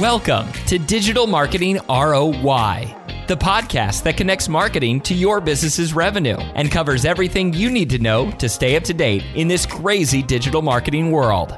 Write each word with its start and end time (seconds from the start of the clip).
Welcome 0.00 0.52
to 0.66 0.78
Digital 0.78 1.26
Marketing 1.26 1.76
ROI, 1.88 2.94
the 3.28 3.34
podcast 3.34 4.02
that 4.02 4.18
connects 4.18 4.46
marketing 4.46 5.00
to 5.00 5.14
your 5.14 5.40
business's 5.40 5.94
revenue 5.94 6.36
and 6.36 6.70
covers 6.70 7.06
everything 7.06 7.54
you 7.54 7.70
need 7.70 7.88
to 7.88 7.98
know 7.98 8.30
to 8.32 8.46
stay 8.46 8.76
up 8.76 8.82
to 8.82 8.92
date 8.92 9.24
in 9.34 9.48
this 9.48 9.64
crazy 9.64 10.22
digital 10.22 10.60
marketing 10.60 11.12
world. 11.12 11.56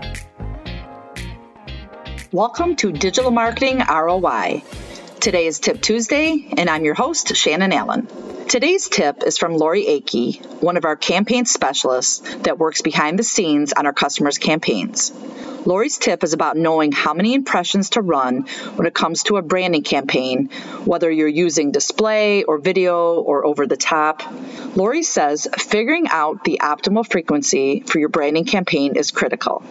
Welcome 2.31 2.77
to 2.77 2.93
Digital 2.93 3.33
Marketing 3.33 3.79
ROI. 3.81 4.63
Today 5.19 5.49
is 5.49 5.59
Tip 5.59 5.83
Tuesday, 5.83 6.49
and 6.57 6.71
I'm 6.71 6.85
your 6.85 6.95
host, 6.95 7.35
Shannon 7.35 7.73
Allen. 7.73 8.07
Today's 8.47 8.89
tip 8.89 9.25
is 9.25 9.37
from 9.37 9.57
Lori 9.57 9.85
Akey, 9.85 10.63
one 10.63 10.77
of 10.77 10.85
our 10.85 10.95
campaign 10.95 11.45
specialists 11.45 12.21
that 12.45 12.57
works 12.57 12.83
behind 12.83 13.19
the 13.19 13.25
scenes 13.25 13.73
on 13.73 13.87
our 13.87 13.93
customers' 13.93 14.39
campaigns. 14.39 15.11
Lori's 15.69 15.99
tip 15.99 16.25
is 16.25 16.33
about 16.33 16.57
knowing 16.57 16.93
how 16.93 17.13
many 17.13 17.35
impressions 17.35 17.91
to 17.91 18.01
run 18.01 18.47
when 18.77 18.87
it 18.87 18.95
comes 18.95 19.25
to 19.25 19.37
a 19.37 19.43
branding 19.43 19.83
campaign, 19.83 20.49
whether 20.87 21.11
you're 21.11 21.29
using 21.29 21.73
display 21.73 22.43
or 22.45 22.57
video 22.57 23.21
or 23.21 23.45
over 23.45 23.67
the 23.67 23.77
top. 23.77 24.23
Lori 24.75 25.03
says 25.03 25.47
figuring 25.59 26.07
out 26.09 26.43
the 26.43 26.61
optimal 26.63 27.07
frequency 27.07 27.81
for 27.81 27.99
your 27.99 28.09
branding 28.09 28.47
campaign 28.47 28.97
is 28.97 29.11
critical. 29.11 29.63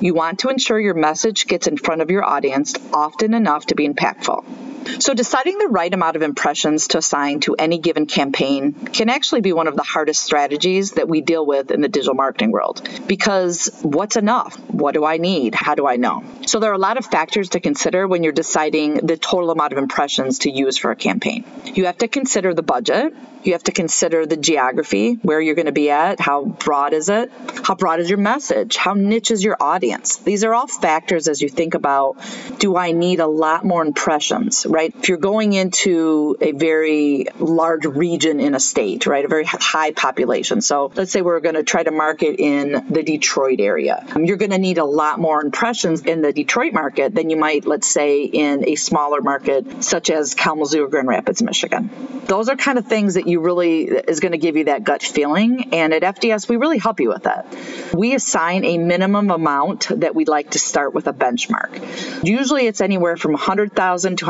You 0.00 0.12
want 0.12 0.40
to 0.40 0.48
ensure 0.48 0.80
your 0.80 0.94
message 0.94 1.46
gets 1.46 1.68
in 1.68 1.76
front 1.76 2.02
of 2.02 2.10
your 2.10 2.24
audience 2.24 2.74
often 2.92 3.32
enough 3.32 3.66
to 3.66 3.76
be 3.76 3.88
impactful. 3.88 4.67
So, 4.98 5.14
deciding 5.14 5.58
the 5.58 5.68
right 5.68 5.92
amount 5.92 6.16
of 6.16 6.22
impressions 6.22 6.88
to 6.88 6.98
assign 6.98 7.40
to 7.40 7.54
any 7.54 7.78
given 7.78 8.06
campaign 8.06 8.72
can 8.72 9.08
actually 9.08 9.40
be 9.40 9.52
one 9.52 9.68
of 9.68 9.76
the 9.76 9.82
hardest 9.82 10.22
strategies 10.22 10.92
that 10.92 11.08
we 11.08 11.20
deal 11.20 11.44
with 11.44 11.70
in 11.70 11.80
the 11.80 11.88
digital 11.88 12.14
marketing 12.14 12.50
world. 12.50 12.88
Because 13.06 13.70
what's 13.82 14.16
enough? 14.16 14.58
What 14.70 14.94
do 14.94 15.04
I 15.04 15.18
need? 15.18 15.54
How 15.54 15.74
do 15.74 15.86
I 15.86 15.96
know? 15.96 16.24
So, 16.46 16.58
there 16.58 16.70
are 16.70 16.74
a 16.74 16.78
lot 16.78 16.96
of 16.96 17.06
factors 17.06 17.50
to 17.50 17.60
consider 17.60 18.08
when 18.08 18.22
you're 18.22 18.32
deciding 18.32 18.94
the 18.94 19.16
total 19.16 19.50
amount 19.50 19.72
of 19.72 19.78
impressions 19.78 20.40
to 20.40 20.50
use 20.50 20.78
for 20.78 20.90
a 20.90 20.96
campaign. 20.96 21.44
You 21.64 21.86
have 21.86 21.98
to 21.98 22.08
consider 22.08 22.54
the 22.54 22.62
budget, 22.62 23.14
you 23.42 23.52
have 23.52 23.64
to 23.64 23.72
consider 23.72 24.26
the 24.26 24.36
geography, 24.36 25.14
where 25.14 25.40
you're 25.40 25.54
going 25.54 25.66
to 25.66 25.72
be 25.72 25.90
at, 25.90 26.20
how 26.20 26.44
broad 26.44 26.92
is 26.92 27.08
it, 27.08 27.30
how 27.64 27.74
broad 27.74 28.00
is 28.00 28.10
your 28.10 28.18
message, 28.18 28.76
how 28.76 28.94
niche 28.94 29.30
is 29.30 29.44
your 29.44 29.56
audience. 29.60 30.16
These 30.16 30.44
are 30.44 30.54
all 30.54 30.66
factors 30.66 31.28
as 31.28 31.40
you 31.40 31.48
think 31.48 31.74
about 31.74 32.16
do 32.58 32.76
I 32.76 32.92
need 32.92 33.20
a 33.20 33.26
lot 33.26 33.64
more 33.64 33.82
impressions, 33.84 34.66
right? 34.78 34.94
If 34.96 35.08
you're 35.08 35.18
going 35.18 35.54
into 35.54 36.36
a 36.40 36.52
very 36.52 37.26
large 37.40 37.84
region 37.84 38.38
in 38.38 38.54
a 38.54 38.60
state, 38.60 39.06
right, 39.06 39.24
a 39.24 39.28
very 39.28 39.44
high 39.44 39.90
population. 39.90 40.60
So 40.60 40.92
let's 40.94 41.10
say 41.10 41.20
we're 41.20 41.40
going 41.40 41.56
to 41.56 41.64
try 41.64 41.82
to 41.82 41.90
market 41.90 42.36
in 42.38 42.86
the 42.88 43.02
Detroit 43.02 43.58
area. 43.58 44.06
Um, 44.14 44.24
you're 44.24 44.36
going 44.36 44.52
to 44.52 44.58
need 44.58 44.78
a 44.78 44.84
lot 44.84 45.18
more 45.18 45.42
impressions 45.42 46.02
in 46.02 46.22
the 46.22 46.32
Detroit 46.32 46.74
market 46.74 47.12
than 47.12 47.28
you 47.28 47.36
might, 47.36 47.66
let's 47.66 47.88
say, 47.88 48.22
in 48.22 48.68
a 48.68 48.76
smaller 48.76 49.20
market 49.20 49.82
such 49.82 50.10
as 50.10 50.36
Kalamazoo 50.36 50.84
or 50.84 50.88
Grand 50.88 51.08
Rapids, 51.08 51.42
Michigan. 51.42 51.90
Those 52.26 52.48
are 52.48 52.54
kind 52.54 52.78
of 52.78 52.86
things 52.86 53.14
that 53.14 53.26
you 53.26 53.40
really 53.40 53.82
is 53.82 54.20
going 54.20 54.32
to 54.32 54.38
give 54.38 54.56
you 54.56 54.66
that 54.66 54.84
gut 54.84 55.02
feeling. 55.02 55.70
And 55.72 55.92
at 55.92 56.02
FDS, 56.02 56.48
we 56.48 56.56
really 56.56 56.78
help 56.78 57.00
you 57.00 57.08
with 57.08 57.24
that. 57.24 57.52
We 57.94 58.14
assign 58.14 58.64
a 58.64 58.78
minimum 58.78 59.30
amount 59.30 59.88
that 60.02 60.14
we'd 60.14 60.28
like 60.28 60.50
to 60.50 60.60
start 60.60 60.94
with 60.94 61.08
a 61.08 61.12
benchmark. 61.12 62.24
Usually 62.24 62.68
it's 62.68 62.80
anywhere 62.80 63.16
from 63.16 63.32
100,000 63.32 64.18
to 64.18 64.26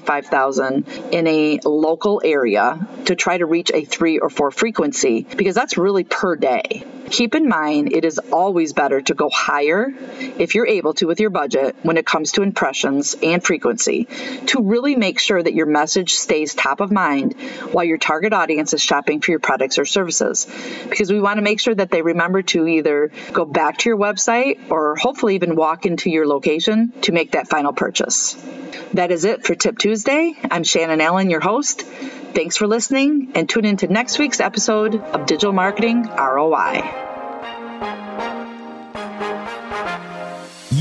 125,000 0.00 1.12
in 1.12 1.26
a 1.26 1.60
local 1.64 2.22
area 2.24 2.86
to 3.04 3.14
try 3.14 3.36
to 3.36 3.46
reach 3.46 3.70
a 3.72 3.84
three 3.84 4.18
or 4.18 4.30
four 4.30 4.50
frequency 4.50 5.26
because 5.36 5.54
that's 5.54 5.76
really 5.76 6.04
per 6.04 6.36
day. 6.36 6.84
Keep 7.10 7.34
in 7.34 7.46
mind, 7.46 7.92
it 7.92 8.06
is 8.06 8.18
always 8.32 8.72
better 8.72 9.02
to 9.02 9.12
go 9.12 9.28
higher 9.28 9.92
if 10.38 10.54
you're 10.54 10.66
able 10.66 10.94
to 10.94 11.06
with 11.06 11.20
your 11.20 11.28
budget 11.28 11.76
when 11.82 11.98
it 11.98 12.06
comes 12.06 12.32
to 12.32 12.42
impressions 12.42 13.14
and 13.22 13.44
frequency 13.44 14.08
to 14.46 14.62
really 14.62 14.96
make 14.96 15.18
sure 15.18 15.42
that 15.42 15.52
your 15.52 15.66
message 15.66 16.14
stays 16.14 16.54
top 16.54 16.80
of 16.80 16.90
mind 16.90 17.34
while 17.72 17.84
your 17.84 17.98
target 17.98 18.32
audience 18.32 18.72
is 18.72 18.82
shopping 18.82 19.20
for 19.20 19.30
your 19.30 19.40
products 19.40 19.78
or 19.78 19.84
services. 19.84 20.46
Because 20.88 21.12
we 21.12 21.20
want 21.20 21.36
to 21.36 21.42
make 21.42 21.60
sure 21.60 21.74
that 21.74 21.90
they 21.90 22.00
remember 22.00 22.40
to 22.42 22.66
either 22.66 23.10
go 23.32 23.44
back 23.44 23.76
to 23.78 23.90
your 23.90 23.98
website 23.98 24.70
or 24.70 24.96
hopefully 24.96 25.34
even 25.34 25.54
walk 25.54 25.84
into 25.84 26.08
your 26.08 26.26
location 26.26 26.94
to 27.02 27.12
make 27.12 27.32
that 27.32 27.46
final 27.46 27.74
purchase. 27.74 28.34
That 28.94 29.10
is 29.10 29.24
it 29.26 29.44
for 29.44 29.54
Tip 29.54 29.78
Tuesday. 29.82 30.36
I'm 30.48 30.62
Shannon 30.62 31.00
Allen, 31.00 31.28
your 31.28 31.40
host. 31.40 31.82
Thanks 31.82 32.56
for 32.56 32.68
listening 32.68 33.32
and 33.34 33.48
tune 33.48 33.64
in 33.64 33.78
to 33.78 33.88
next 33.88 34.16
week's 34.16 34.38
episode 34.38 34.94
of 34.94 35.26
Digital 35.26 35.52
Marketing 35.52 36.04
ROI. 36.04 37.11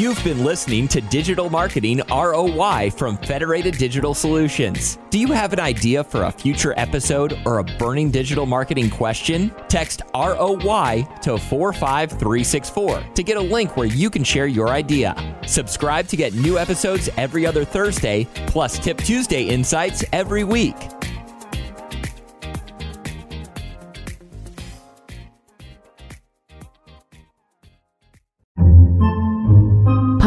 You've 0.02 0.24
been 0.24 0.44
listening 0.44 0.88
to 0.88 1.00
Digital 1.00 1.48
Marketing 1.48 2.02
ROI 2.10 2.90
from 2.90 3.18
Federated 3.18 3.78
Digital 3.78 4.16
Solutions. 4.16 4.98
Do 5.12 5.20
you 5.20 5.28
have 5.28 5.54
an 5.54 5.60
idea 5.60 6.04
for 6.04 6.24
a 6.24 6.32
future 6.32 6.74
episode 6.76 7.40
or 7.46 7.60
a 7.60 7.64
burning 7.64 8.10
digital 8.10 8.48
marketing 8.48 8.90
question? 8.90 9.54
Text 9.68 10.02
ROI 10.16 11.08
to 11.22 11.38
45364 11.38 13.04
to 13.14 13.24
get 13.24 13.38
a 13.38 13.42
link 13.42 13.78
where 13.78 13.86
you 13.86 14.10
can 14.10 14.24
share 14.24 14.48
your 14.48 14.70
idea. 14.70 15.16
Subscribe 15.46 16.08
to 16.08 16.18
get 16.18 16.34
new 16.34 16.58
episodes 16.58 17.08
every 17.16 17.46
other 17.46 17.64
Thursday, 17.64 18.28
plus 18.48 18.80
Tip 18.80 18.98
Tuesday 18.98 19.44
insights 19.44 20.04
every 20.12 20.44
week. 20.44 20.78